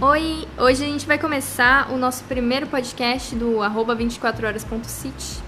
[0.00, 5.42] Oi, hoje a gente vai começar o nosso primeiro podcast do arroba 24horas.city.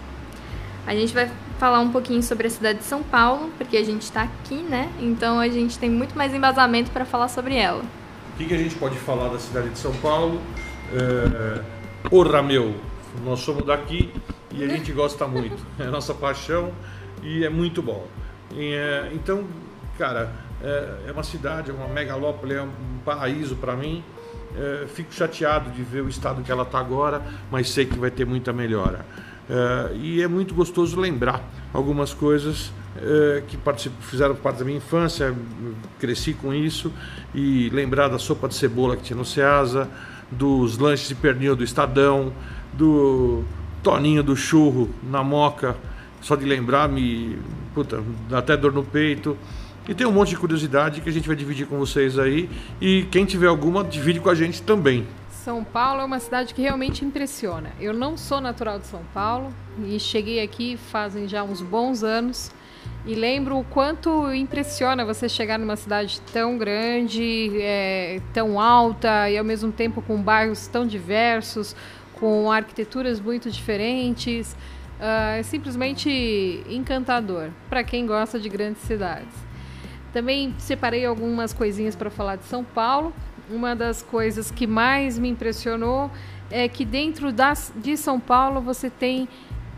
[0.84, 1.30] A gente vai
[1.60, 4.92] falar um pouquinho sobre a cidade de São Paulo, porque a gente está aqui, né?
[4.98, 7.84] Então a gente tem muito mais embasamento para falar sobre ela.
[8.34, 10.40] O que, que, a gente pode falar da cidade de São Paulo?
[10.92, 11.62] É...
[12.08, 12.74] Porra, meu,
[13.24, 14.12] nós somos daqui
[14.50, 15.64] e a gente gosta muito.
[15.78, 16.72] É a nossa paixão
[17.22, 18.04] e é muito bom.
[18.56, 19.12] É...
[19.14, 19.44] Então,
[19.96, 24.02] cara, é, é uma cidade, é uma megalópole, é um paraíso para mim.
[24.56, 28.10] É, fico chateado de ver o estado que ela está agora, mas sei que vai
[28.10, 29.04] ter muita melhora.
[29.48, 31.42] É, e é muito gostoso lembrar
[31.72, 33.58] algumas coisas é, que
[34.00, 35.34] fizeram parte da minha infância,
[35.98, 36.92] cresci com isso,
[37.34, 39.88] e lembrar da sopa de cebola que tinha no Ceasa,
[40.30, 42.32] dos lanches de pernil do Estadão,
[42.72, 43.44] do
[43.82, 45.76] toninho do churro na moca,
[46.20, 47.38] só de lembrar me
[47.74, 49.36] puta, dá até dor no peito.
[49.90, 52.48] E tem um monte de curiosidade que a gente vai dividir com vocês aí.
[52.80, 55.04] E quem tiver alguma, divide com a gente também.
[55.30, 57.72] São Paulo é uma cidade que realmente impressiona.
[57.80, 59.52] Eu não sou natural de São Paulo
[59.84, 62.52] e cheguei aqui fazem já uns bons anos.
[63.04, 69.36] E lembro o quanto impressiona você chegar numa cidade tão grande, é, tão alta e
[69.36, 71.74] ao mesmo tempo com bairros tão diversos,
[72.14, 74.52] com arquiteturas muito diferentes.
[75.00, 79.49] Uh, é simplesmente encantador para quem gosta de grandes cidades.
[80.12, 83.12] Também separei algumas coisinhas para falar de São Paulo.
[83.48, 86.10] Uma das coisas que mais me impressionou
[86.50, 89.28] é que dentro das, de São Paulo você tem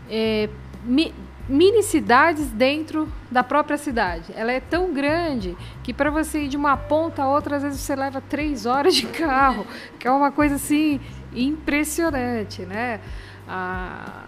[0.09, 0.49] é,
[0.83, 1.13] mi,
[1.47, 4.31] mini cidades dentro da própria cidade.
[4.35, 7.79] Ela é tão grande que para você ir de uma ponta a outra, às vezes
[7.79, 9.65] você leva três horas de carro,
[9.99, 10.99] que é uma coisa assim
[11.35, 12.99] impressionante, né?
[13.47, 14.25] Ah,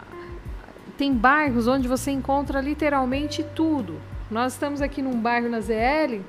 [0.97, 4.00] tem bairros onde você encontra literalmente tudo.
[4.30, 6.22] Nós estamos aqui num bairro na ZL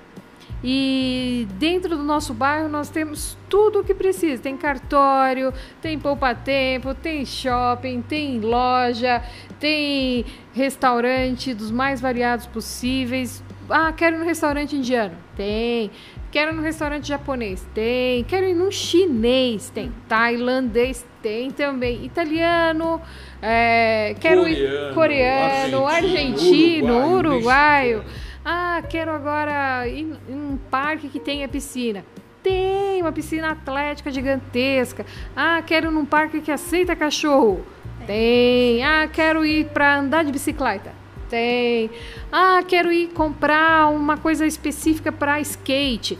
[0.62, 4.42] e dentro do nosso bairro nós temos tudo o que precisa.
[4.42, 9.22] Tem cartório, tem poupa-tempo, tem shopping, tem loja,
[9.58, 13.42] tem restaurante dos mais variados possíveis.
[13.68, 15.14] Ah, quero ir no restaurante indiano?
[15.34, 15.90] Tem.
[16.30, 17.66] Quero ir no restaurante japonês?
[17.74, 18.22] Tem.
[18.24, 19.70] Quero ir num chinês?
[19.70, 19.92] Tem.
[20.08, 21.04] Tailandês?
[21.26, 22.04] Tem também.
[22.04, 23.02] Italiano?
[23.42, 28.04] É, quero coreano, ir coreano, argentino, argentino uruguaio.
[28.44, 32.04] Ah, quero agora ir em um parque que tenha piscina.
[32.44, 35.04] Tem uma piscina atlética gigantesca.
[35.34, 37.66] Ah, quero ir num parque que aceita cachorro.
[38.06, 38.84] Tem.
[38.84, 40.92] Ah, quero ir para andar de bicicleta.
[41.28, 41.90] Tem.
[42.30, 46.16] Ah, quero ir comprar uma coisa específica para skate.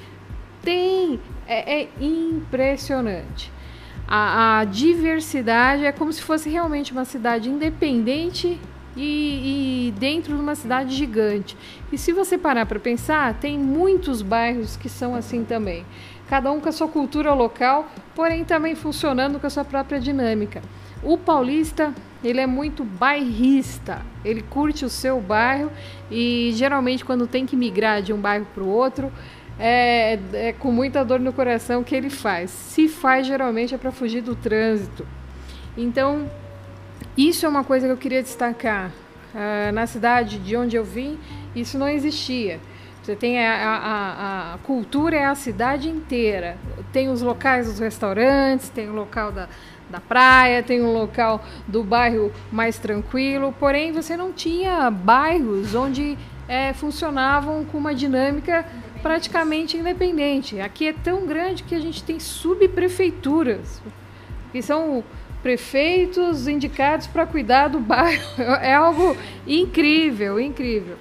[0.65, 1.21] Tem.
[1.47, 3.55] É, é impressionante
[4.07, 8.59] a, a, diversidade é como se fosse realmente uma cidade independente
[8.97, 11.57] e, e, dentro de uma cidade gigante.
[11.93, 15.85] E se você parar para pensar, tem muitos bairros que são assim também.
[16.29, 20.63] Cada um com a sua cultura local, porém também funcionando com a sua própria dinâmica.
[21.03, 21.95] O paulista,
[22.25, 24.03] ele é muito bairrista.
[24.25, 25.71] Ele curte o seu bairro
[26.11, 29.13] e geralmente quando tem que migrar de um bairro para o outro,
[29.59, 32.51] é, é, com muita dor no coração que ele faz.
[32.51, 35.07] Se faz, geralmente é para fugir do trânsito.
[35.77, 36.31] Então,
[37.17, 38.91] isso é uma coisa que eu queria destacar.
[39.35, 41.19] Uh, na cidade de onde eu vim,
[41.55, 42.59] isso não existia.
[43.03, 46.57] Você tem a, a, a, cultura é a cidade inteira.
[46.93, 49.49] Tem os locais dos restaurantes, tem o local da,
[49.89, 53.55] da praia, tem o local do bairro mais tranquilo.
[53.61, 56.19] Porém, você não tinha bairros onde
[56.49, 58.67] é, funcionavam com uma dinâmica
[59.07, 60.59] praticamente independente.
[60.61, 63.81] Aqui é tão grande que a gente tem subprefeituras,
[64.51, 65.05] que são
[65.45, 68.25] prefeitos indicados para cuidar do bairro.
[68.61, 70.97] É algo incrível, incrível.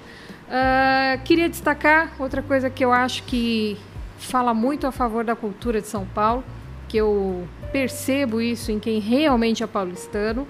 [0.46, 3.76] Uh, queria destacar outra coisa que eu acho que
[4.20, 6.44] fala muito a favor da cultura de São Paulo,
[6.88, 10.48] que eu percebo isso em quem realmente é paulistano,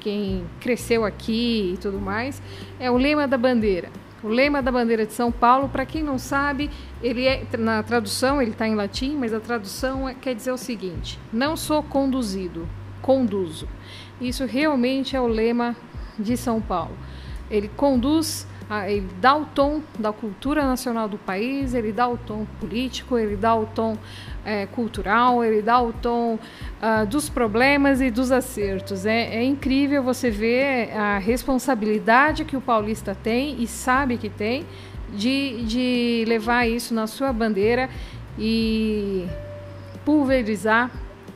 [0.00, 2.40] quem cresceu aqui e tudo mais,
[2.80, 3.90] é o lema da bandeira.
[4.24, 6.70] O lema da bandeira de São Paulo, para quem não sabe,
[7.02, 10.56] ele é na tradução ele está em latim, mas a tradução é, quer dizer o
[10.56, 12.66] seguinte: não sou conduzido,
[13.02, 13.68] conduzo.
[14.18, 15.76] Isso realmente é o lema
[16.18, 16.96] de São Paulo.
[17.50, 18.46] Ele conduz
[18.88, 23.36] ele dá o tom da cultura nacional do país, ele dá o tom político, ele
[23.36, 23.96] dá o tom
[24.44, 29.04] é, cultural, ele dá o tom uh, dos problemas e dos acertos.
[29.04, 34.64] É, é, incrível você ver a responsabilidade que o paulista tem e sabe que tem
[35.12, 37.88] de, de levar isso na sua bandeira
[38.38, 39.26] e
[40.04, 40.90] pulverizar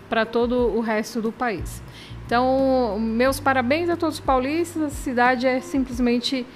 [0.08, 1.82] para todo o resto do país.
[2.26, 6.46] Então, meus parabéns a todos os paulistas, a cidade é simplesmente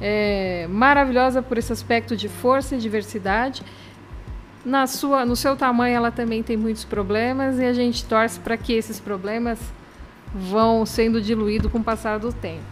[0.00, 3.62] é, maravilhosa por esse aspecto de força e diversidade.
[4.64, 8.56] na sua, no seu tamanho ela também tem muitos problemas e a gente torce para
[8.56, 9.58] que esses problemas
[10.34, 12.64] vão sendo diluídos com o passar do tempo.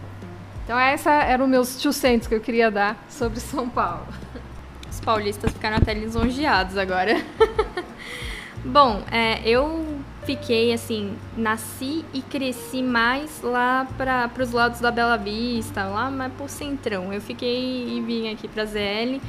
[0.65, 4.07] Então essa eram os meus 200 que eu queria dar sobre São Paulo.
[4.91, 7.23] Os paulistas ficaram até lisonjeados agora.
[8.65, 9.98] Bom, é, eu
[10.29, 16.31] fiquei assim, nasci e cresci mais lá para os lados da Bela Vista, lá mais
[16.35, 17.11] pro centrão.
[17.11, 19.23] Eu fiquei e vim aqui para ZL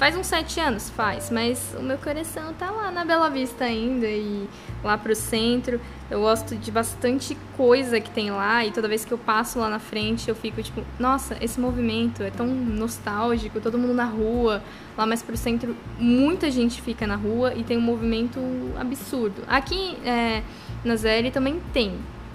[0.00, 4.06] Faz uns sete anos, faz, mas o meu coração tá lá na Bela Vista ainda
[4.06, 4.48] e
[4.82, 5.78] lá pro centro.
[6.10, 9.68] Eu gosto de bastante coisa que tem lá e toda vez que eu passo lá
[9.68, 14.62] na frente eu fico tipo, nossa, esse movimento é tão nostálgico, todo mundo na rua.
[14.96, 18.40] Lá mais pro centro, muita gente fica na rua e tem um movimento
[18.78, 19.42] absurdo.
[19.46, 20.42] Aqui é,
[20.82, 21.92] na Zélia também tem,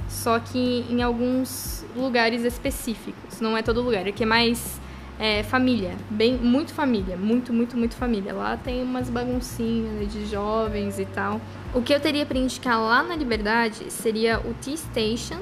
[0.07, 4.07] só que em alguns lugares específicos, não é todo lugar.
[4.07, 4.79] Aqui é mais
[5.19, 8.33] é, família, bem, muito família, muito, muito, muito família.
[8.33, 11.39] Lá tem umas baguncinhas né, de jovens e tal.
[11.73, 15.39] O que eu teria para indicar lá na Liberdade seria o T-Station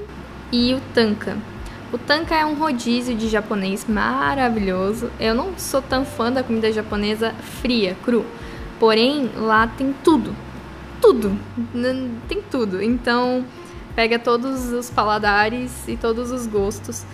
[0.52, 1.38] e o Tanka.
[1.92, 5.12] O Tanka é um rodízio de japonês maravilhoso.
[5.20, 8.26] Eu não sou tão fã da comida japonesa fria, cru.
[8.80, 10.36] Porém, lá tem tudo.
[11.00, 11.38] Tudo.
[12.28, 12.82] Tem tudo.
[12.82, 13.46] Então,
[13.96, 17.06] pega todos os paladares e todos os gostos.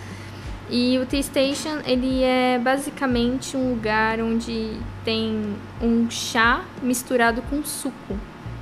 [0.72, 7.64] E o Tea Station, ele é basicamente um lugar onde tem um chá misturado com
[7.64, 8.16] suco.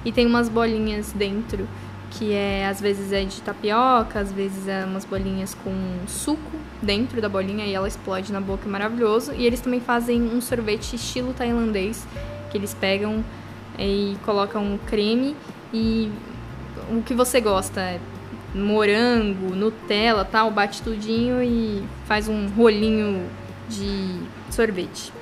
[0.07, 1.69] E tem umas bolinhas dentro,
[2.13, 5.71] que é às vezes é de tapioca, às vezes é umas bolinhas com
[6.07, 9.35] suco dentro da bolinha e ela explode na boca, é maravilhoso.
[9.35, 12.07] E eles também fazem um sorvete estilo tailandês,
[12.51, 13.23] que eles pegam
[13.79, 15.37] e colocam creme
[15.75, 16.11] e
[16.91, 18.01] o que você gosta,
[18.55, 23.29] morango, Nutella, tal, bate tudinho e faz um rolinho
[23.69, 25.13] de sorvete.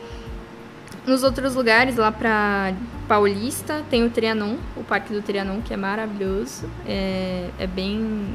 [1.06, 2.74] Nos outros lugares, lá pra
[3.06, 6.68] Paulista, tem o Trianon, o Parque do Trianon, que é maravilhoso.
[6.84, 8.34] É, é bem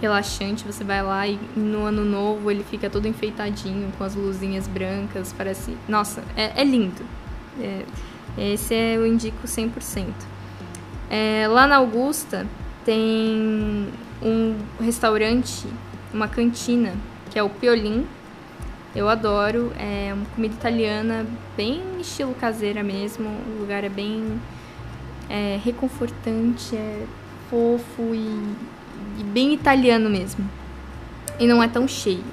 [0.00, 4.68] relaxante, você vai lá e no ano novo ele fica todo enfeitadinho, com as luzinhas
[4.68, 5.76] brancas, parece...
[5.88, 7.02] Nossa, é, é lindo.
[7.60, 7.82] É,
[8.38, 10.12] esse é, eu indico 100%.
[11.10, 12.46] É, lá na Augusta
[12.84, 13.88] tem
[14.22, 15.66] um restaurante,
[16.12, 16.94] uma cantina,
[17.30, 18.06] que é o Piolin.
[18.94, 21.26] Eu adoro, é uma comida italiana
[21.56, 23.28] bem estilo caseira mesmo.
[23.28, 24.40] O lugar é bem
[25.28, 27.04] é, reconfortante, é
[27.50, 28.54] fofo e,
[29.20, 30.48] e bem italiano mesmo.
[31.38, 32.24] E não é tão cheio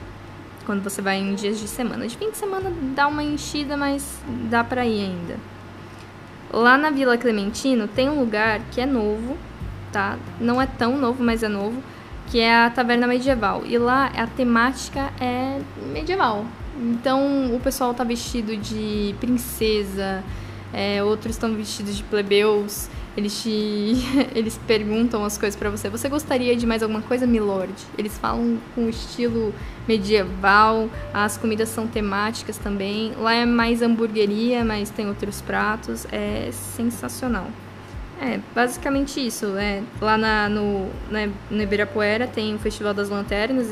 [0.66, 2.08] quando você vai em dias de semana.
[2.08, 5.38] De fim de semana dá uma enchida, mas dá pra ir ainda.
[6.52, 9.38] Lá na Vila Clementino tem um lugar que é novo,
[9.94, 10.18] tá?
[10.42, 11.81] Não é tão novo, mas é novo,
[12.30, 13.63] que é a Taverna Medieval.
[13.66, 15.60] E lá a temática é
[15.94, 16.45] medieval.
[16.78, 20.24] Então o pessoal tá vestido de princesa,
[20.74, 22.90] é, outros estão vestidos de plebeus.
[23.16, 23.50] Eles te,
[24.34, 25.88] eles perguntam as coisas para você.
[25.88, 27.72] Você gostaria de mais alguma coisa, milord?
[27.96, 29.54] Eles falam com estilo
[29.88, 30.89] medieval.
[31.13, 33.13] As comidas são temáticas também.
[33.19, 36.07] Lá é mais hamburgueria, mas tem outros pratos.
[36.12, 37.46] É sensacional.
[38.24, 39.58] É, basicamente isso.
[39.58, 43.68] É, lá na, no, na, no Ibirapuera tem o Festival das Lanternas,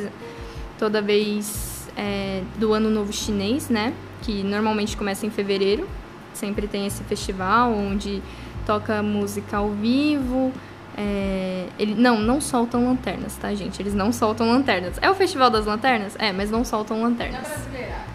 [0.78, 3.94] toda vez é, do Ano Novo Chinês, né?
[4.22, 5.88] Que normalmente começa em fevereiro.
[6.34, 8.22] Sempre tem esse festival onde
[8.66, 10.52] toca música ao vivo.
[10.98, 13.82] É, ele, não, não soltam lanternas, tá, gente?
[13.82, 14.98] Eles não soltam lanternas.
[15.02, 16.18] É o Festival das Lanternas?
[16.20, 17.48] É, mas não soltam lanternas.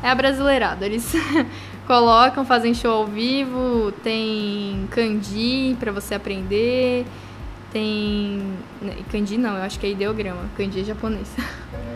[0.02, 0.84] É a brasileirada.
[0.84, 1.10] Eles
[1.86, 7.06] colocam, fazem show ao vivo, tem kanji para você aprender,
[7.72, 8.42] tem.
[8.82, 11.28] Né, kanji não, eu acho que é ideograma, kanji é japonês.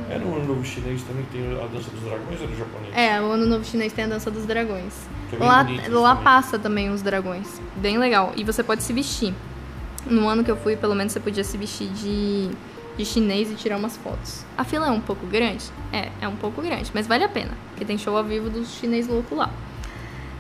[0.09, 2.97] É no Ano Novo Chinês também tem a dança dos dragões ou é japonês?
[2.97, 4.93] É, o Ano Novo Chinês tem a dança dos dragões.
[5.33, 6.25] É lá lá também.
[6.25, 7.61] passa também os dragões.
[7.77, 8.33] Bem legal.
[8.37, 9.33] E você pode se vestir.
[10.05, 12.51] No ano que eu fui, pelo menos você podia se vestir de
[12.97, 14.45] de chinês e tirar umas fotos.
[14.57, 15.65] A fila é um pouco grande?
[15.93, 18.69] É, é um pouco grande, mas vale a pena, porque tem show ao vivo dos
[18.75, 19.51] chinês louco lá.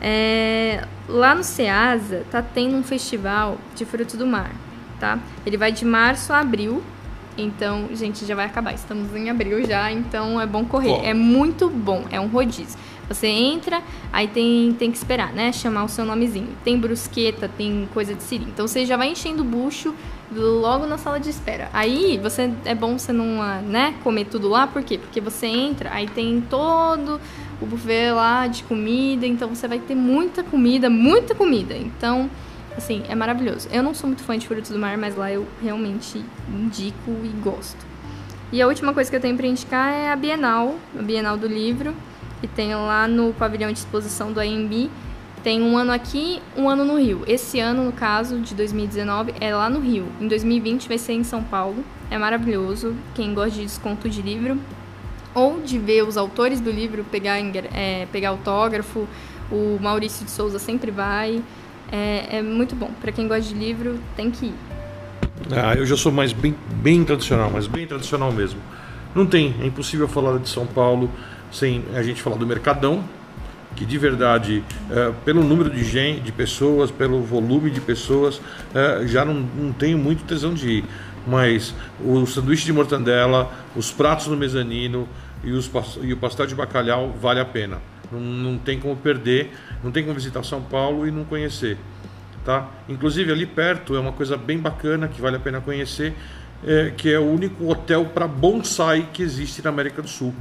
[0.00, 4.50] É, lá no Ceasa tá tendo um festival de fruto do mar,
[4.98, 5.18] tá?
[5.44, 6.82] Ele vai de março a abril.
[7.36, 8.74] Então, gente, já vai acabar.
[8.74, 10.88] Estamos em abril já, então é bom correr.
[10.88, 11.02] Bom.
[11.04, 12.78] É muito bom, é um rodízio.
[13.08, 15.52] Você entra, aí tem, tem que esperar, né?
[15.52, 16.48] Chamar o seu nomezinho.
[16.62, 18.44] Tem brusqueta, tem coisa de siri.
[18.44, 19.94] Então você já vai enchendo o bucho
[20.32, 21.68] logo na sala de espera.
[21.72, 24.96] Aí você é bom você não, ah, né, comer tudo lá, por quê?
[24.96, 27.20] Porque você entra, aí tem todo
[27.60, 31.76] o buffet lá de comida, então você vai ter muita comida, muita comida.
[31.76, 32.30] Então,
[32.76, 33.68] assim, é maravilhoso.
[33.70, 37.28] Eu não sou muito fã de frutos do mar, mas lá eu realmente indico e
[37.42, 37.84] gosto.
[38.52, 41.46] E a última coisa que eu tenho para indicar é a Bienal, a Bienal do
[41.46, 41.94] Livro,
[42.40, 44.90] que tem lá no pavilhão de exposição do AMB.
[45.42, 47.22] tem um ano aqui, um ano no Rio.
[47.26, 50.06] Esse ano, no caso, de 2019, é lá no Rio.
[50.20, 51.82] Em 2020 vai ser em São Paulo.
[52.10, 52.94] É maravilhoso.
[53.14, 54.58] Quem gosta de desconto de livro
[55.34, 59.06] ou de ver os autores do livro pegar, é, pegar autógrafo,
[59.50, 61.42] o Maurício de Souza sempre vai.
[61.90, 62.90] É, é muito bom.
[63.00, 64.54] Para quem gosta de livro, tem que ir.
[65.50, 68.60] Ah, eu já sou mais bem, bem tradicional, mas bem tradicional mesmo.
[69.14, 71.10] Não tem, é impossível falar de São Paulo
[71.50, 73.02] sem a gente falar do Mercadão,
[73.74, 78.40] que de verdade, é, pelo número de gente, de pessoas, pelo volume de pessoas,
[78.74, 80.84] é, já não, não tenho muito tesão de ir.
[81.26, 85.08] Mas o sanduíche de mortandela, os pratos no mezanino
[85.44, 85.70] e, os,
[86.02, 87.78] e o pastel de bacalhau vale a pena.
[88.10, 89.52] Não, não tem como perder,
[89.84, 91.78] não tem como visitar São Paulo e não conhecer.
[92.44, 92.68] Tá?
[92.88, 96.14] Inclusive ali perto é uma coisa bem bacana que vale a pena conhecer,
[96.66, 100.34] é, que é o único hotel para bonsai que existe na América do Sul,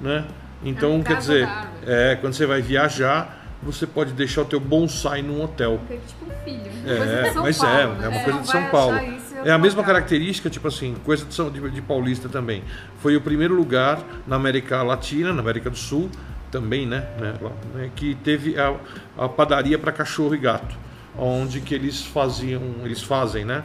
[0.00, 0.24] né?
[0.64, 1.48] Então, é quer dizer,
[1.86, 5.80] é, quando você vai viajar, você pode deixar o teu bonsai num hotel.
[5.90, 6.70] É tipo um filho.
[6.86, 8.04] É, mas Paulo, é, né?
[8.04, 8.96] é uma coisa de São Paulo.
[9.44, 12.62] É a mesma característica, tipo assim, coisa de, de Paulista também.
[12.98, 16.10] Foi o primeiro lugar na América Latina, na América do Sul,
[16.50, 17.34] também, né, né,
[17.74, 18.76] né que teve a,
[19.16, 20.76] a padaria para cachorro e gato,
[21.16, 23.64] onde que eles faziam, eles fazem, né,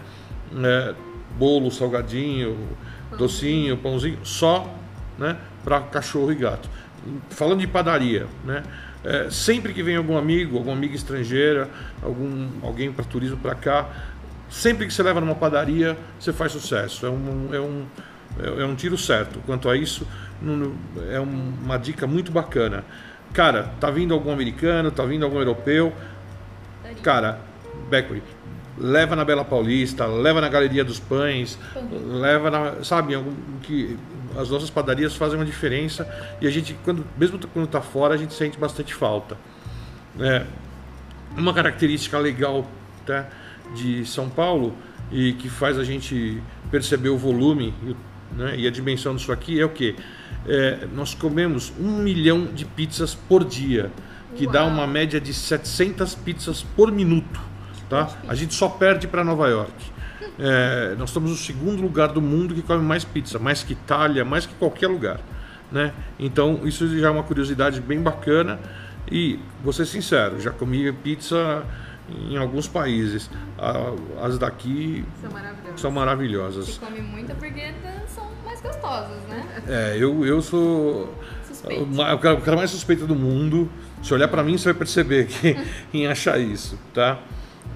[0.64, 0.96] é,
[1.38, 2.58] bolo, salgadinho,
[3.18, 4.74] docinho, pãozinho, só,
[5.18, 6.70] né, para cachorro e gato.
[7.30, 8.64] Falando de padaria, né,
[9.04, 11.70] é, sempre que vem algum amigo, alguma amiga estrangeira,
[12.02, 13.90] algum alguém para turismo para cá,
[14.50, 17.06] sempre que você leva numa padaria, você faz sucesso.
[17.06, 17.86] É um, é um,
[18.62, 19.40] é um tiro certo.
[19.46, 20.08] Quanto a isso,
[21.12, 22.84] é uma dica muito bacana.
[23.34, 25.94] Cara, tá vindo algum americano, tá vindo algum europeu.
[27.04, 27.40] Cara,
[27.90, 28.24] Beckley,
[28.78, 31.58] leva na Bela Paulista, leva na Galeria dos Pães,
[31.92, 32.84] leva na.
[32.84, 33.14] Sabe,
[33.64, 33.98] que
[34.38, 36.08] as nossas padarias fazem uma diferença
[36.40, 39.38] e a gente, quando, mesmo quando está fora, a gente sente bastante falta.
[40.20, 40.44] É,
[41.36, 42.66] uma característica legal
[43.06, 43.28] tá,
[43.76, 44.74] de São Paulo
[45.12, 47.74] e que faz a gente perceber o volume
[48.36, 49.96] né, e a dimensão disso aqui é o que?
[50.48, 53.92] É, nós comemos um milhão de pizzas por dia,
[54.36, 54.54] que Uau.
[54.54, 57.40] dá uma média de 700 pizzas por minuto.
[57.90, 58.10] Tá?
[58.28, 59.74] A gente só perde para Nova York.
[60.40, 64.24] É, nós estamos no segundo lugar do mundo que come mais pizza, mais que Itália,
[64.24, 65.20] mais que qualquer lugar.
[65.72, 65.94] Né?
[66.20, 68.60] Então, isso já é uma curiosidade bem bacana.
[69.10, 71.66] E, vou ser sincero, já comi pizza
[72.10, 73.30] em alguns países.
[74.22, 75.80] As daqui são maravilhosas.
[75.82, 76.78] São maravilhosas.
[76.78, 77.74] Come muita porque
[78.08, 79.46] são mais gostosas, né?
[79.68, 81.14] É, eu, eu sou
[81.48, 81.84] suspeito.
[81.84, 83.70] o cara, o cara mais suspeito do mundo.
[84.02, 85.58] Se olhar para mim, você vai perceber que,
[85.94, 87.20] em achar isso, tá?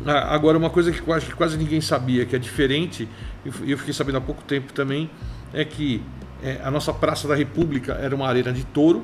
[0.05, 3.07] Agora, uma coisa que quase, que quase ninguém sabia, que é diferente,
[3.63, 5.09] e eu fiquei sabendo há pouco tempo também,
[5.53, 6.01] é que
[6.41, 9.03] é, a nossa Praça da República era uma arena de touro,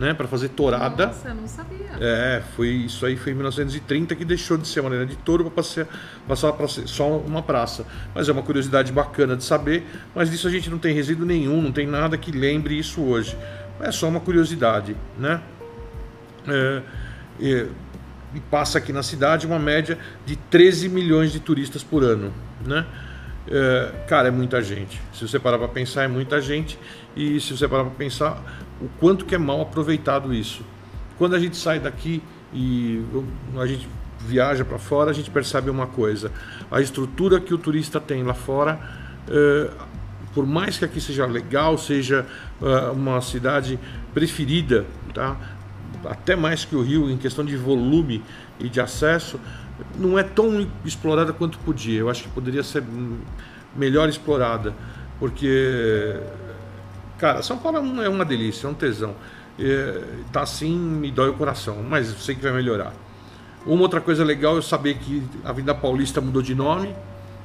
[0.00, 1.08] né, para fazer tourada.
[1.08, 1.90] Nossa, eu não sabia.
[2.00, 5.44] É, foi isso aí foi em 1930 que deixou de ser uma arena de touro
[5.44, 5.86] para passar,
[6.26, 7.84] passar para ser só uma praça.
[8.14, 11.60] Mas é uma curiosidade bacana de saber, mas disso a gente não tem resíduo nenhum,
[11.60, 13.36] não tem nada que lembre isso hoje.
[13.78, 15.42] É só uma curiosidade, né?
[16.48, 16.82] É,
[17.42, 17.66] é,
[18.34, 22.32] e passa aqui na cidade uma média de 13 milhões de turistas por ano,
[22.64, 22.86] né?
[23.46, 24.98] É, cara, é muita gente.
[25.12, 26.78] Se você parar para pensar, é muita gente.
[27.14, 28.42] E se você parar para pensar,
[28.80, 30.62] o quanto que é mal aproveitado isso.
[31.18, 32.22] Quando a gente sai daqui
[32.52, 33.04] e
[33.56, 33.88] a gente
[34.20, 36.32] viaja para fora, a gente percebe uma coisa:
[36.70, 38.80] a estrutura que o turista tem lá fora,
[39.28, 39.70] é,
[40.34, 42.26] por mais que aqui seja legal, seja
[42.62, 43.78] é, uma cidade
[44.14, 45.36] preferida, tá?
[46.04, 48.22] até mais que o Rio em questão de volume
[48.58, 49.38] e de acesso,
[49.98, 51.98] não é tão explorada quanto podia.
[51.98, 52.82] Eu acho que poderia ser
[53.76, 54.74] melhor explorada,
[55.18, 56.18] porque,
[57.20, 59.14] cara, São Paulo é, é uma delícia, é um tesão.
[59.58, 62.92] É, tá assim, me dói o coração, mas sei que vai melhorar.
[63.66, 66.94] Uma outra coisa legal é saber que a Avenida Paulista mudou de nome,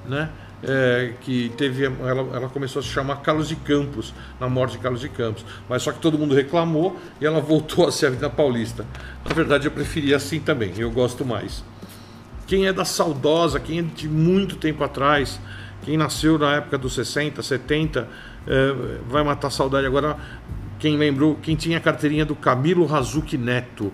[0.07, 0.29] né?
[0.67, 4.79] é, que teve, ela, ela, começou a se chamar Carlos de Campos, na morte de
[4.79, 5.45] Carlos de Campos.
[5.69, 8.85] Mas só que todo mundo reclamou e ela voltou a ser a Avenida Paulista.
[9.27, 11.63] Na verdade, eu preferia assim também, eu gosto mais.
[12.47, 15.39] Quem é da saudosa, quem é de muito tempo atrás,
[15.83, 18.07] quem nasceu na época dos 60, 70, é,
[19.07, 19.85] vai matar saudade.
[19.87, 20.17] Agora,
[20.79, 23.91] quem lembrou, quem tinha a carteirinha do Camilo Razuki Neto,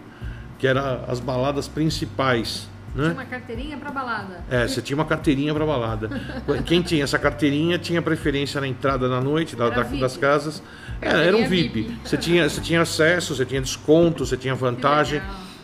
[0.58, 3.04] que era as baladas principais né?
[3.04, 4.44] Tinha uma carteirinha para balada.
[4.50, 6.10] É, você tinha uma carteirinha para balada.
[6.66, 10.62] Quem tinha essa carteirinha tinha preferência na entrada da noite da, da, das casas.
[11.02, 11.84] É, era um VIP.
[11.84, 12.00] VIP.
[12.04, 15.22] Você, tinha, você tinha acesso, você tinha desconto, você tinha vantagem.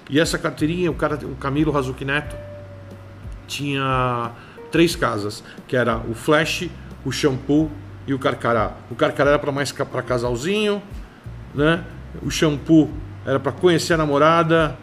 [0.09, 2.35] E essa carteirinha, o cara, o Camilo Razuki Neto,
[3.45, 4.31] tinha
[4.71, 6.69] três casas, que era o Flash,
[7.03, 7.69] o Shampoo
[8.07, 8.71] e o Carcará.
[8.89, 10.81] O Carcará era para mais para casalzinho,
[11.53, 11.83] né?
[12.23, 12.89] O Shampoo
[13.25, 14.77] era para conhecer a namorada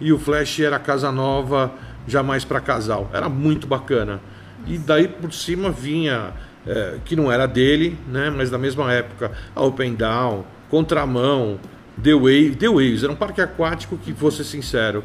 [0.00, 1.70] e o Flash era casa nova,
[2.08, 3.10] jamais para casal.
[3.12, 4.20] Era muito bacana.
[4.66, 6.32] E daí por cima vinha,
[6.66, 11.58] é, que não era dele, né, mas da mesma época, a Open Down, Contramão,
[12.02, 15.04] The Wave, The Waves, era um parque aquático que, vou ser sincero,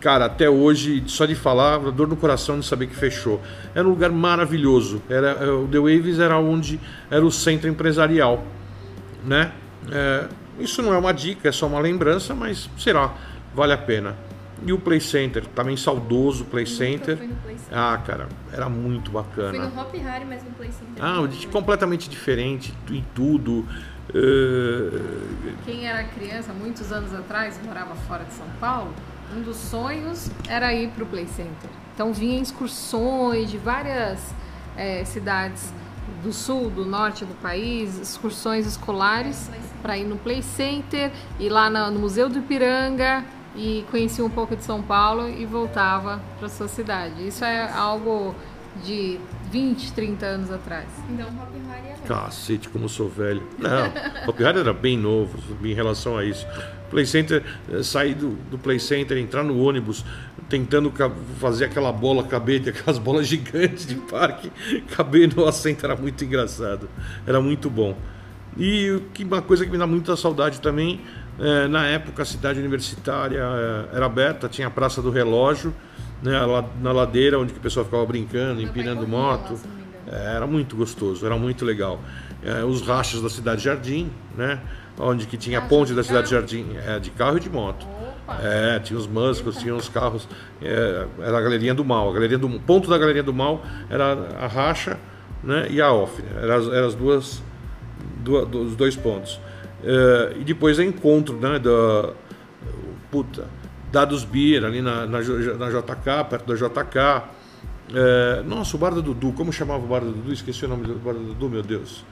[0.00, 3.40] cara, até hoje, só de falar, dor no coração de saber que fechou.
[3.74, 5.02] Era um lugar maravilhoso.
[5.08, 6.80] Era, é, o The Waves era onde
[7.10, 8.44] era o centro empresarial,
[9.24, 9.52] né?
[9.90, 10.28] É,
[10.58, 13.14] isso não é uma dica, é só uma lembrança, mas será,
[13.54, 14.16] vale a pena.
[14.64, 17.16] E o Play Center, também saudoso Play Center.
[17.16, 17.78] Play Center.
[17.78, 19.50] Ah, cara, era muito bacana.
[19.50, 21.02] Fui no Hop Harry, mas no Play Center.
[21.02, 21.16] Ah,
[21.50, 23.66] completamente diferente em tudo.
[24.10, 25.56] Uh...
[25.64, 28.92] Quem era criança muitos anos atrás morava fora de São Paulo,
[29.36, 31.70] um dos sonhos era ir para o Play Center.
[31.94, 34.34] Então vinha excursões de várias
[34.76, 35.72] é, cidades
[36.22, 39.50] do sul, do norte do país, excursões escolares
[39.82, 43.24] para ir no Play Center, ir lá no Museu do Ipiranga
[43.56, 47.26] e conhecia um pouco de São Paulo e voltava para sua cidade.
[47.26, 48.34] Isso é algo
[48.84, 49.18] de
[49.50, 50.86] 20, 30 anos atrás.
[51.08, 53.42] Então, Hop Harry é Cacete, como sou velho.
[53.58, 56.46] Não, Hop Harry era bem novo em relação a isso.
[56.90, 57.42] Play Center,
[57.72, 60.04] eh, sair do, do Play Center, entrar no ônibus,
[60.48, 60.92] tentando
[61.38, 64.50] fazer aquela bola caber, aquelas bolas gigantes de parque,
[64.94, 66.88] caber no assento era muito engraçado.
[67.26, 67.96] Era muito bom.
[68.58, 71.00] E que uma coisa que me dá muita saudade também,
[71.38, 75.74] é, na época a cidade universitária é, era aberta, tinha a Praça do Relógio,
[76.22, 76.32] né,
[76.82, 79.58] na ladeira onde o pessoal ficava brincando, empinando moto.
[80.06, 82.00] É, era muito gostoso, era muito legal.
[82.42, 84.60] É, os rachas da Cidade Jardim, né?
[84.98, 87.86] Onde que tinha a ponte da Cidade Jardim, é, de carro e de moto.
[88.42, 90.28] É, tinha os muscles, tinha os carros,
[90.62, 92.10] é, era a Galerinha do Mal.
[92.10, 94.98] A galeria do ponto da Galeria do Mal era a racha
[95.42, 96.22] né, e a off.
[96.36, 97.42] Eram era as duas,
[98.18, 99.40] duas, dos dois pontos.
[99.82, 102.12] É, e depois é encontro né, da.
[103.10, 103.46] Puta,
[103.90, 107.24] Dados Beer, ali na, na, na JK, perto da JK.
[107.92, 110.32] É, nossa, o bar do Dudu, como chamava o bar do Dudu?
[110.32, 112.04] Esqueci o nome do bar do Dudu, meu Deus.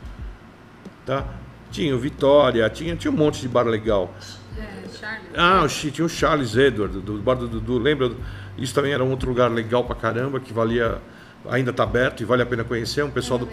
[1.08, 1.24] Tá?
[1.70, 4.14] Tinha o Vitória, tinha, tinha um monte de bar legal.
[4.58, 5.28] É, Charles.
[5.34, 8.12] Ah, o, tinha o Charles Edward, do bar do Dudu, lembra?
[8.58, 10.98] Isso também era um outro lugar legal pra caramba, que valia,
[11.48, 13.48] ainda tá aberto e vale a pena conhecer, um pessoal do,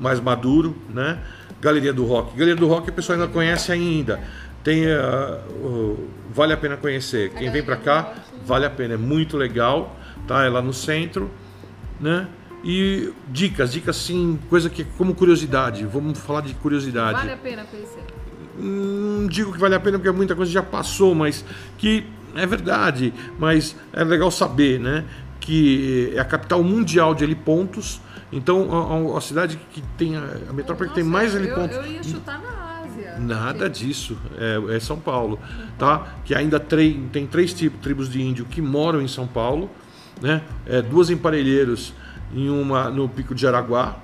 [0.00, 1.20] mais maduro, né?
[1.60, 2.32] Galeria do Rock.
[2.32, 4.18] Galeria do Rock o pessoal ainda conhece ainda.
[4.64, 7.30] Tem, uh, vale a pena conhecer.
[7.34, 8.14] Quem vem para cá,
[8.44, 8.94] vale a pena.
[8.94, 10.42] É muito legal, tá?
[10.42, 11.30] É lá no centro,
[12.00, 12.26] né?
[12.68, 15.86] E dicas, dicas sim, coisa que como curiosidade.
[15.86, 17.16] Vamos falar de curiosidade.
[17.16, 18.02] Vale a pena conhecer.
[18.58, 21.44] Não digo que vale a pena porque muita coisa já passou, mas
[21.78, 23.14] que é verdade.
[23.38, 25.04] Mas é legal saber, né?
[25.38, 28.00] Que é a capital mundial de helipontos.
[28.32, 31.76] Então, a, a cidade que tem a, a metrópole Nossa, que tem mais helipontos.
[31.76, 32.66] Eu, eu ia chutar na
[33.20, 34.18] Nada disso.
[34.36, 35.38] É, é, São Paulo,
[35.78, 36.16] tá?
[36.24, 39.70] Que ainda tem, três tipos, tribos de índio que moram em São Paulo,
[40.20, 40.42] né?
[40.66, 41.94] É, duas emparelheiros
[42.34, 43.96] em uma no Pico de Araguá,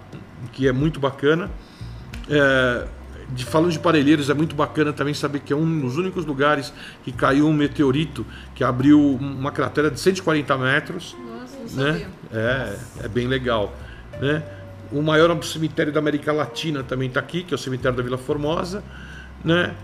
[0.53, 1.51] que é muito bacana.
[2.29, 2.87] É,
[3.31, 6.73] de, falando de parelheiros, é muito bacana também saber que é um dos únicos lugares
[7.03, 11.17] que caiu um meteorito que abriu uma cratera de 140 metros.
[11.19, 12.07] Nossa, não né?
[12.33, 13.75] É, é bem legal.
[14.21, 14.43] Né?
[14.91, 18.19] O maior cemitério da América Latina também está aqui, que é o cemitério da Vila
[18.19, 18.83] Formosa.
[19.43, 19.75] Né?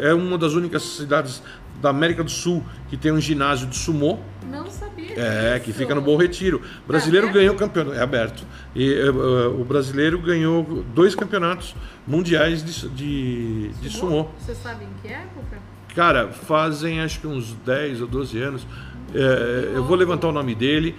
[0.00, 1.42] É uma das únicas cidades
[1.80, 4.18] da América do Sul que tem um ginásio de sumô.
[4.50, 5.14] Não sabia.
[5.16, 6.62] É, que fica no Bom Retiro.
[6.84, 7.96] O brasileiro é ganhou campeonato.
[7.96, 8.44] É aberto.
[8.74, 11.74] E uh, o brasileiro ganhou dois campeonatos
[12.06, 14.28] mundiais de, de, de sumô.
[14.38, 15.58] Você sabe em que época?
[15.94, 18.66] Cara, fazem acho que uns 10 ou 12 anos.
[19.14, 20.94] É, eu vou levantar o nome dele.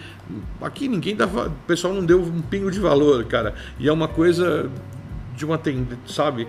[0.61, 1.25] Aqui ninguém dá.
[1.25, 3.53] O pessoal não deu um pingo de valor, cara.
[3.79, 4.69] E é uma coisa
[5.35, 5.59] de uma
[6.05, 6.47] sabe,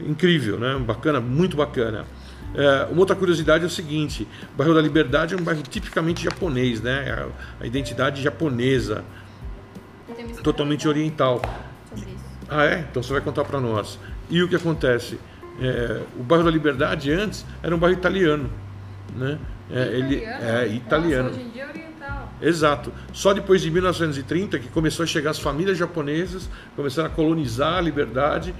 [0.00, 0.78] incrível, né?
[0.78, 2.04] Bacana, muito bacana.
[2.54, 6.24] É, uma outra curiosidade é o seguinte: o bairro da Liberdade é um bairro tipicamente
[6.24, 7.28] japonês, né?
[7.60, 9.04] A, a identidade japonesa,
[10.42, 11.42] totalmente oriental.
[12.48, 12.86] Ah, é?
[12.90, 13.98] Então você vai contar para nós.
[14.30, 15.18] E o que acontece?
[15.60, 18.48] É, o bairro da Liberdade antes era um bairro italiano,
[19.14, 19.38] né?
[19.70, 21.28] É, ele é italiano.
[21.28, 22.32] Nossa, hoje em dia é oriental.
[22.40, 22.92] Exato.
[23.12, 27.80] Só depois de 1930 que começou a chegar as famílias japonesas, começaram a colonizar a
[27.80, 28.54] liberdade,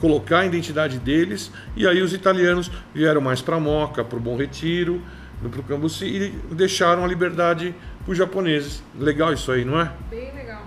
[0.00, 4.36] colocar a identidade deles, e aí os italianos vieram mais para Moca, para o Bom
[4.36, 5.02] Retiro,
[5.50, 6.04] para o Cambuci,
[6.50, 8.82] e deixaram a liberdade para os japoneses.
[8.98, 9.92] Legal isso aí, não é?
[10.08, 10.64] Bem legal.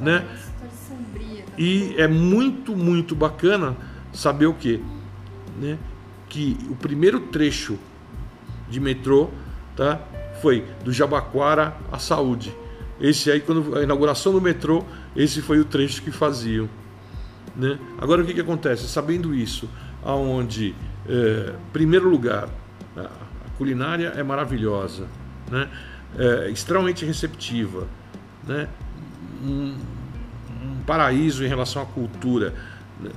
[0.00, 0.24] Né?
[1.58, 3.76] E é muito, muito bacana
[4.12, 4.80] saber o quê?
[5.60, 5.78] Né?
[6.28, 7.78] Que o primeiro trecho
[8.68, 9.28] de metrô,
[9.76, 10.00] tá?
[10.40, 12.54] Foi do Jabaquara à Saúde.
[12.98, 16.68] Esse aí, quando a inauguração do metrô, esse foi o trecho que faziam.
[17.60, 17.78] Né?
[17.98, 18.88] Agora o que, que acontece?
[18.88, 19.68] Sabendo isso,
[20.02, 20.74] aonde,
[21.06, 22.48] é, primeiro lugar,
[22.96, 25.06] a culinária é maravilhosa,
[25.50, 25.68] né?
[26.18, 27.86] É extremamente receptiva,
[28.48, 28.66] né?
[29.44, 29.76] Um,
[30.64, 32.54] um paraíso em relação à cultura.
[32.98, 33.10] Né?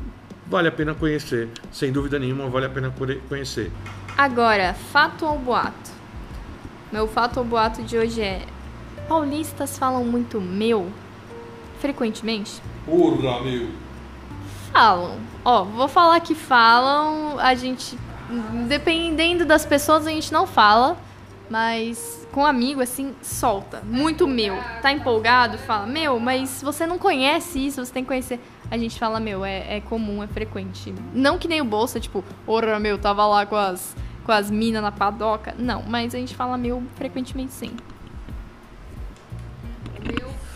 [0.45, 2.93] Vale a pena conhecer, sem dúvida nenhuma, vale a pena
[3.29, 3.71] conhecer.
[4.17, 5.91] Agora, fato ou boato?
[6.91, 8.45] Meu fato ou boato de hoje é:
[9.07, 10.91] paulistas falam muito meu
[11.79, 12.61] frequentemente?
[12.85, 13.83] Porra, meu!
[14.73, 15.19] Falam.
[15.45, 17.97] Ó, vou falar que falam, a gente.
[18.67, 20.97] Dependendo das pessoas, a gente não fala.
[21.49, 23.83] Mas com um amigo, assim, solta.
[23.85, 24.57] Muito meu.
[24.81, 25.59] Tá empolgado?
[25.59, 28.39] Fala, meu, mas você não conhece isso, você tem que conhecer.
[28.71, 30.95] A gente fala, meu, é, é comum, é frequente.
[31.13, 34.81] Não que nem o Bolsa, tipo, ora, meu, tava lá com as, com as minas
[34.81, 35.53] na padoca.
[35.59, 37.75] Não, mas a gente fala, meu, frequentemente sim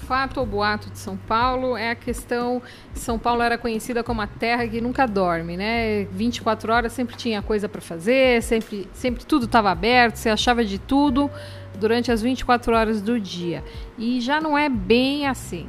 [0.08, 2.62] fato ou boato de São Paulo é a questão
[2.94, 6.06] São Paulo era conhecida como a terra que nunca dorme, né?
[6.06, 10.80] 24 horas sempre tinha coisa para fazer, sempre sempre tudo estava aberto, você achava de
[10.80, 11.30] tudo
[11.78, 13.64] durante as 24 horas do dia.
[13.98, 15.68] E já não é bem assim.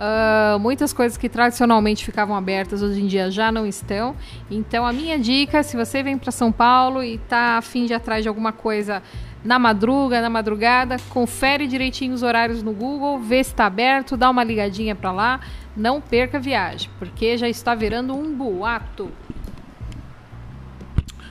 [0.00, 4.14] Uh, muitas coisas que tradicionalmente ficavam abertas hoje em dia já não estão.
[4.50, 8.22] Então a minha dica, se você vem para São Paulo e está afim de atrás
[8.22, 9.02] de alguma coisa
[9.44, 14.28] na madruga, na madrugada, confere direitinho os horários no Google, vê se está aberto, dá
[14.28, 15.40] uma ligadinha para lá,
[15.76, 19.10] não perca a viagem, porque já está virando um boato.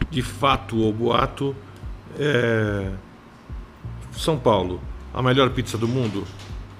[0.10, 1.56] De fato, o boato
[2.17, 2.91] é
[4.12, 4.82] São Paulo,
[5.13, 6.26] a melhor pizza do mundo?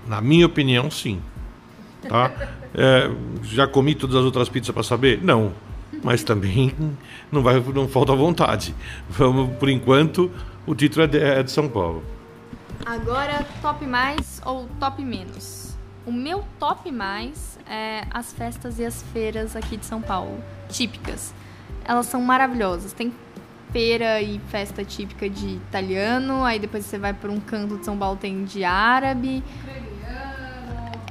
[0.08, 1.22] Na minha opinião, sim.
[2.08, 2.32] Tá?
[2.74, 3.12] É,
[3.44, 5.20] já comi todas as outras pizzas para saber?
[5.24, 5.54] Não.
[6.04, 6.74] Mas também
[7.32, 8.74] não vai, não falta vontade.
[9.10, 10.32] Vamos, por enquanto,
[10.70, 12.04] o título é de, é de São Paulo.
[12.86, 15.76] Agora, top mais ou top menos?
[16.06, 20.38] O meu top mais é as festas e as feiras aqui de São Paulo,
[20.70, 21.34] típicas.
[21.84, 22.94] Elas são maravilhosas.
[22.94, 23.12] Tem
[23.72, 27.98] feira e festa típica de italiano, aí depois você vai para um canto de São
[27.98, 29.44] Paulo tem de árabe.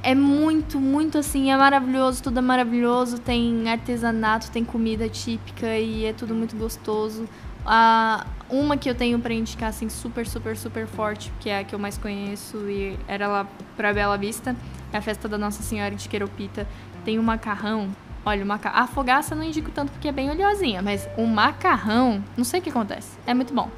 [0.01, 6.05] É muito, muito assim, é maravilhoso, tudo é maravilhoso, tem artesanato, tem comida típica e
[6.05, 7.27] é tudo muito gostoso.
[7.71, 11.63] A, uma que eu tenho para indicar, assim, super, super, super forte, que é a
[11.63, 14.55] que eu mais conheço e era lá pra Bela Vista,
[14.91, 16.67] é a festa da Nossa Senhora de Queropita.
[17.05, 17.91] Tem um macarrão.
[18.25, 18.71] Olha, o maca...
[18.71, 22.63] a fogaça não indico tanto porque é bem oleosinha, mas o macarrão, não sei o
[22.63, 23.19] que acontece.
[23.27, 23.69] É muito bom.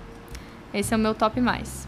[0.73, 1.85] Esse é o meu top mais.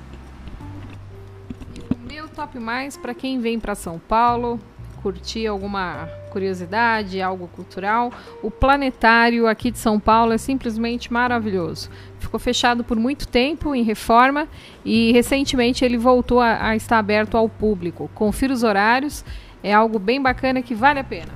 [2.05, 4.59] Meu top mais para quem vem para São Paulo,
[5.03, 8.11] curtir alguma curiosidade, algo cultural,
[8.41, 11.89] o planetário aqui de São Paulo é simplesmente maravilhoso.
[12.19, 14.47] Ficou fechado por muito tempo em reforma
[14.85, 18.09] e recentemente ele voltou a, a estar aberto ao público.
[18.15, 19.25] Confira os horários,
[19.61, 21.33] é algo bem bacana que vale a pena.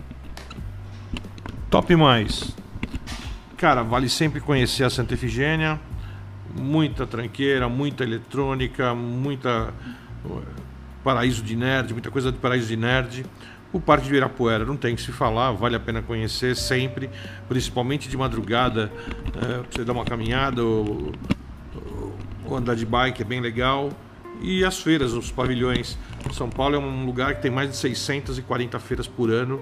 [1.70, 2.56] Top mais.
[3.58, 5.78] Cara, vale sempre conhecer a Santa Efigênia.
[6.56, 9.74] Muita tranqueira, muita eletrônica, muita
[10.24, 10.42] uh,
[11.04, 13.26] paraíso de nerd, muita coisa de paraíso de nerd.
[13.74, 17.10] O Parque de Ibirapuera não tem que se falar, vale a pena conhecer sempre,
[17.50, 18.92] principalmente de madrugada,
[19.36, 21.12] é, você dar uma caminhada ou,
[22.46, 23.92] ou, andar de bike, é bem legal.
[24.42, 25.98] E as feiras, os pavilhões.
[26.32, 29.60] São Paulo é um lugar que tem mais de 640 feiras por ano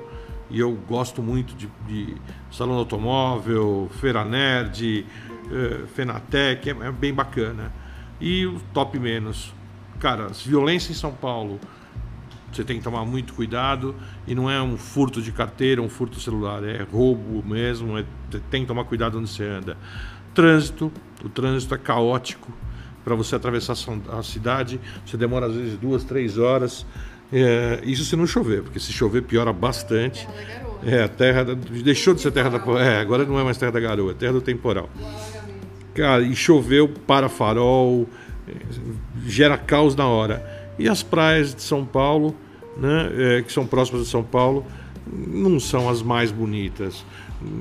[0.50, 2.16] e eu gosto muito de, de
[2.52, 5.06] Salão Automóvel, Feira Nerd,
[5.52, 7.74] é, Fenatec, é, é bem bacana.
[8.20, 9.54] E o top menos.
[10.00, 11.60] Cara, violência em São Paulo,
[12.56, 13.96] você tem que tomar muito cuidado
[14.28, 18.06] e não é um furto de carteira, um furto celular, é roubo mesmo, é,
[18.50, 19.78] tem que tomar cuidado onde você anda.
[20.34, 20.92] Trânsito,
[21.24, 22.52] o trânsito é caótico
[23.04, 23.76] para você atravessar
[24.12, 26.86] a cidade, você demora às vezes duas, três horas.
[27.32, 30.28] É, isso se não chover, porque se chover piora bastante.
[30.86, 33.72] É, a terra da, deixou de ser terra da é, agora não é mais terra
[33.72, 34.90] da garoa, é terra do temporal.
[35.94, 38.08] Cara, e choveu para farol,
[39.26, 40.46] gera caos na hora.
[40.78, 42.36] E as praias de São Paulo,
[42.78, 44.66] né, é, que são próximas de São Paulo,
[45.08, 47.06] não são as mais bonitas.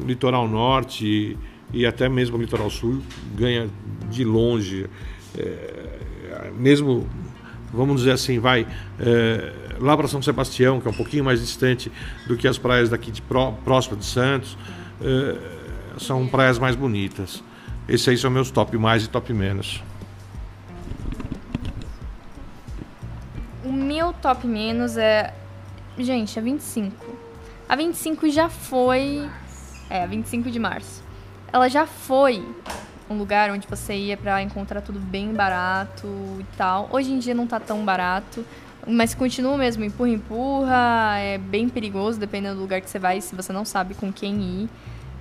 [0.06, 1.38] Litoral norte e,
[1.72, 3.02] e, até mesmo o litoral sul
[3.34, 3.68] ganha
[4.10, 4.86] de longe.
[5.36, 7.06] É, mesmo,
[7.72, 8.66] vamos dizer assim, vai
[8.98, 11.90] é, lá para São Sebastião, que é um pouquinho mais distante
[12.26, 14.56] do que as praias daqui de pró, próximo de Santos,
[15.02, 15.36] é,
[15.98, 17.42] são praias mais bonitas.
[17.88, 19.82] Esses aí são meus top mais e top menos.
[24.04, 25.32] Meu top menos é.
[25.96, 26.94] Gente, é 25.
[27.66, 29.28] A 25 já foi.
[29.88, 31.02] É, a 25 de março.
[31.52, 32.44] Ela já foi
[33.08, 36.06] um lugar onde você ia para encontrar tudo bem barato
[36.38, 36.88] e tal.
[36.92, 38.44] Hoje em dia não tá tão barato,
[38.86, 43.36] mas continua mesmo empurra empurra, é bem perigoso dependendo do lugar que você vai, se
[43.36, 44.68] você não sabe com quem ir.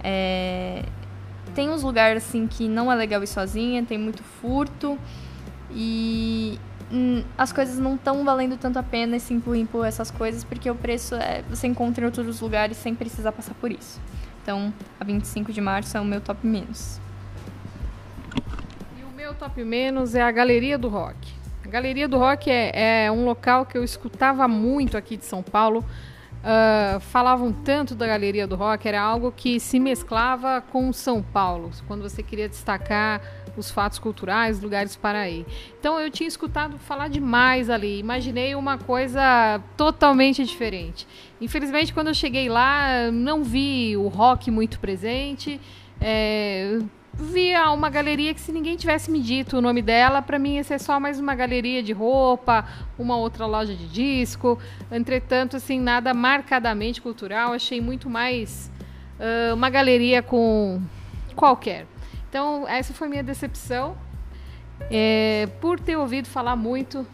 [0.03, 0.83] É...
[1.53, 4.97] tem uns lugares assim que não é legal ir sozinha, tem muito furto
[5.71, 6.59] e
[7.37, 11.15] as coisas não estão valendo tanto a pena esse empurra essas coisas, porque o preço
[11.15, 13.99] é, você encontra em outros lugares sem precisar passar por isso.
[14.41, 16.99] Então, a 25 de março é o meu top menos.
[18.99, 21.15] E o meu top menos é a Galeria do Rock.
[21.65, 25.41] A Galeria do Rock é, é um local que eu escutava muito aqui de São
[25.41, 25.83] Paulo.
[26.43, 31.71] Uh, falavam tanto da Galeria do Rock, era algo que se mesclava com São Paulo,
[31.87, 33.21] quando você queria destacar
[33.55, 35.45] os fatos culturais, lugares para ir.
[35.79, 41.07] Então eu tinha escutado falar demais ali, imaginei uma coisa totalmente diferente.
[41.39, 45.59] Infelizmente, quando eu cheguei lá, não vi o rock muito presente.
[46.01, 46.79] É,
[47.13, 50.63] via uma galeria que se ninguém tivesse me dito o nome dela, para mim ia
[50.63, 52.65] ser só mais uma galeria de roupa,
[52.97, 54.57] uma outra loja de disco.
[54.91, 58.71] Entretanto, assim, nada marcadamente cultural, achei muito mais
[59.19, 60.81] uh, uma galeria com
[61.35, 61.85] qualquer.
[62.33, 63.95] Então, essa foi minha decepção.
[64.89, 67.05] É, por ter ouvido falar muito,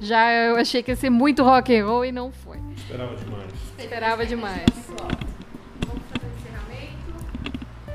[0.00, 2.58] já eu achei que ia ser muito rock and roll e não foi.
[2.76, 3.52] Esperava demais.
[3.78, 4.66] Esperava demais.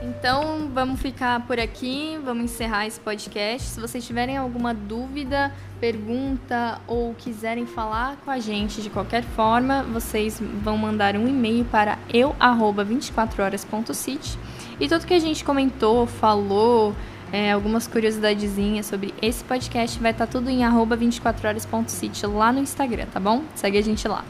[0.02, 3.68] Então, vamos ficar por aqui, vamos encerrar esse podcast.
[3.68, 9.84] Se vocês tiverem alguma dúvida, pergunta ou quiserem falar com a gente de qualquer forma,
[9.84, 14.39] vocês vão mandar um e-mail para eu@24horas.city
[14.80, 16.96] e tudo que a gente comentou, falou,
[17.32, 23.06] é, algumas curiosidadezinhas sobre esse podcast vai estar tá tudo em 24horas.city lá no Instagram,
[23.12, 23.44] tá bom?
[23.56, 24.24] Segue a gente lá.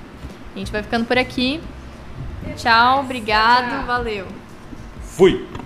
[0.56, 1.62] A gente vai ficando por aqui.
[2.56, 4.26] Tchau, obrigado, valeu.
[5.02, 5.59] Fui!